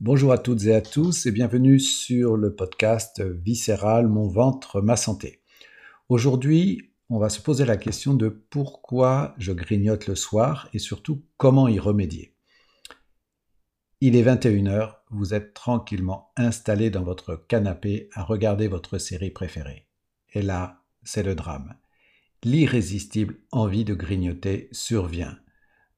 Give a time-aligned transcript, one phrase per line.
[0.00, 4.94] Bonjour à toutes et à tous et bienvenue sur le podcast Viscéral, mon ventre, ma
[4.94, 5.42] santé.
[6.08, 11.24] Aujourd'hui, on va se poser la question de pourquoi je grignote le soir et surtout
[11.36, 12.36] comment y remédier.
[14.00, 19.88] Il est 21h, vous êtes tranquillement installé dans votre canapé à regarder votre série préférée.
[20.32, 21.74] Et là, c'est le drame.
[22.44, 25.36] L'irrésistible envie de grignoter survient.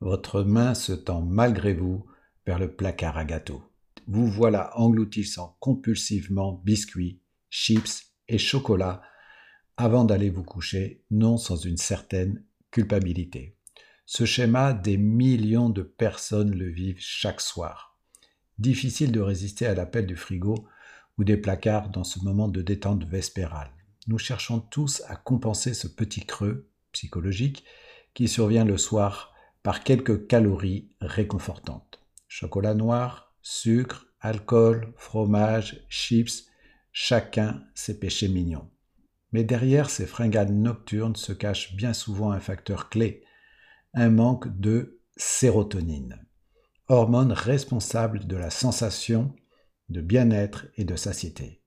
[0.00, 2.06] Votre main se tend malgré vous
[2.46, 3.69] vers le placard à gâteaux
[4.10, 9.02] vous voilà engloutissant compulsivement biscuits, chips et chocolat
[9.76, 12.42] avant d'aller vous coucher, non sans une certaine
[12.72, 13.56] culpabilité.
[14.06, 17.96] Ce schéma, des millions de personnes le vivent chaque soir.
[18.58, 20.66] Difficile de résister à l'appel du frigo
[21.16, 23.70] ou des placards dans ce moment de détente vespérale.
[24.08, 27.64] Nous cherchons tous à compenser ce petit creux psychologique
[28.14, 29.32] qui survient le soir
[29.62, 32.00] par quelques calories réconfortantes.
[32.26, 36.46] Chocolat noir, Sucre, alcool, fromage, chips,
[36.92, 38.70] chacun ses péchés mignons.
[39.32, 43.24] Mais derrière ces fringales nocturnes se cache bien souvent un facteur clé,
[43.94, 46.24] un manque de sérotonine,
[46.88, 49.34] hormone responsable de la sensation
[49.88, 51.62] de bien-être et de satiété.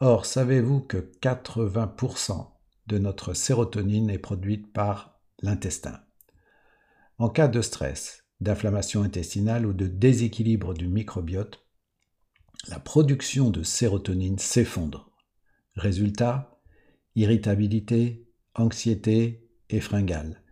[0.00, 2.48] Or, savez-vous que 80%
[2.86, 6.00] de notre sérotonine est produite par l'intestin?
[7.18, 11.64] En cas de stress, d'inflammation intestinale ou de déséquilibre du microbiote,
[12.68, 15.10] la production de sérotonine s'effondre.
[15.74, 16.60] Résultat,
[17.14, 20.42] irritabilité, anxiété et fringales.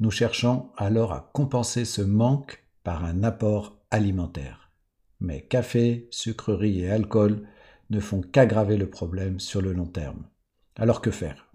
[0.00, 4.72] Nous cherchons alors à compenser ce manque par un apport alimentaire.
[5.20, 7.46] Mais café, sucreries et alcool
[7.90, 10.26] ne font qu'aggraver le problème sur le long terme.
[10.76, 11.52] Alors que faire?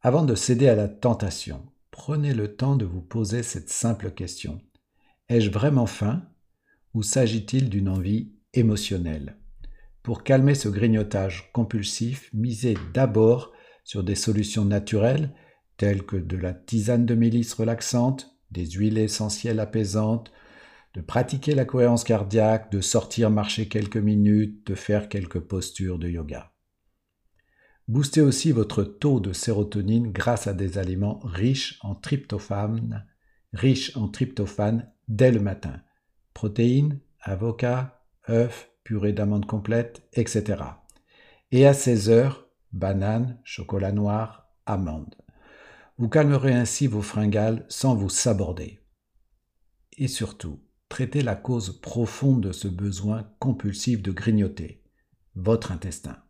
[0.00, 1.66] Avant de céder à la tentation,
[1.96, 4.60] prenez le temps de vous poser cette simple question.
[5.30, 6.22] Ai-je vraiment faim
[6.92, 9.38] ou s'agit-il d'une envie émotionnelle?
[10.02, 13.50] Pour calmer ce grignotage compulsif, misez d'abord
[13.82, 15.34] sur des solutions naturelles
[15.78, 20.30] telles que de la tisane de mélisse relaxante, des huiles essentielles apaisantes,
[20.92, 26.10] de pratiquer la cohérence cardiaque, de sortir marcher quelques minutes, de faire quelques postures de
[26.10, 26.55] yoga.
[27.88, 33.06] Boostez aussi votre taux de sérotonine grâce à des aliments riches en tryptophane,
[35.08, 35.80] dès le matin.
[36.34, 40.62] Protéines, avocats, œufs, purée d'amandes complètes, etc.
[41.52, 45.14] Et à 16 heures, bananes, chocolat noir, amandes.
[45.96, 48.80] Vous calmerez ainsi vos fringales sans vous saborder.
[49.96, 54.82] Et surtout, traitez la cause profonde de ce besoin compulsif de grignoter,
[55.36, 56.25] votre intestin.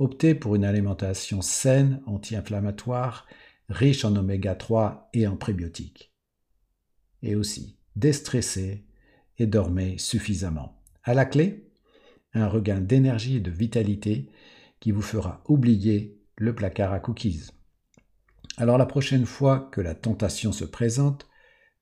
[0.00, 3.26] Optez pour une alimentation saine, anti-inflammatoire,
[3.68, 6.14] riche en oméga 3 et en prébiotiques.
[7.20, 8.86] Et aussi, déstressez
[9.36, 10.82] et dormez suffisamment.
[11.04, 11.70] À la clé,
[12.32, 14.30] un regain d'énergie et de vitalité
[14.80, 17.50] qui vous fera oublier le placard à cookies.
[18.56, 21.28] Alors la prochaine fois que la tentation se présente,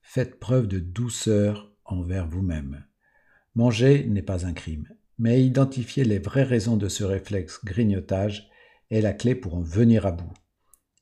[0.03, 2.85] faites preuve de douceur envers vous-même.
[3.55, 8.49] Manger n'est pas un crime mais identifier les vraies raisons de ce réflexe grignotage
[8.91, 10.33] est la clé pour en venir à bout.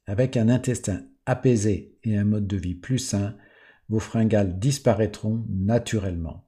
[0.07, 3.37] Avec un intestin apaisé et un mode de vie plus sain,
[3.89, 6.47] vos fringales disparaîtront naturellement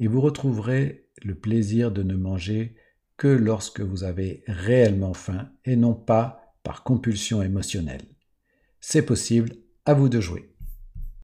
[0.00, 2.74] et vous retrouverez le plaisir de ne manger
[3.16, 8.04] que lorsque vous avez réellement faim et non pas par compulsion émotionnelle.
[8.80, 9.52] C'est possible,
[9.84, 10.49] à vous de jouer.